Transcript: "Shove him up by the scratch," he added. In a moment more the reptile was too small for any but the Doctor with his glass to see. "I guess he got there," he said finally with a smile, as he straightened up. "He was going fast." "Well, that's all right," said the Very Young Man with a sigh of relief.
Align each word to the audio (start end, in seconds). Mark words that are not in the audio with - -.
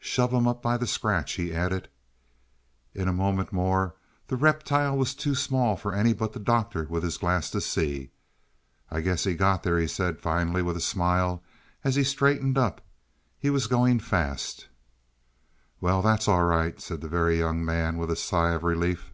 "Shove 0.00 0.32
him 0.32 0.48
up 0.48 0.62
by 0.62 0.76
the 0.76 0.84
scratch," 0.88 1.34
he 1.34 1.54
added. 1.54 1.88
In 2.92 3.06
a 3.06 3.12
moment 3.12 3.52
more 3.52 3.94
the 4.26 4.34
reptile 4.34 4.98
was 4.98 5.14
too 5.14 5.36
small 5.36 5.76
for 5.76 5.94
any 5.94 6.12
but 6.12 6.32
the 6.32 6.40
Doctor 6.40 6.88
with 6.90 7.04
his 7.04 7.16
glass 7.18 7.50
to 7.50 7.60
see. 7.60 8.10
"I 8.90 9.00
guess 9.00 9.22
he 9.22 9.34
got 9.36 9.62
there," 9.62 9.78
he 9.78 9.86
said 9.86 10.18
finally 10.18 10.60
with 10.60 10.76
a 10.76 10.80
smile, 10.80 11.40
as 11.84 11.94
he 11.94 12.02
straightened 12.02 12.58
up. 12.58 12.80
"He 13.38 13.48
was 13.48 13.68
going 13.68 14.00
fast." 14.00 14.66
"Well, 15.80 16.02
that's 16.02 16.26
all 16.26 16.42
right," 16.46 16.80
said 16.80 17.00
the 17.00 17.08
Very 17.08 17.38
Young 17.38 17.64
Man 17.64 17.96
with 17.96 18.10
a 18.10 18.16
sigh 18.16 18.54
of 18.54 18.64
relief. 18.64 19.12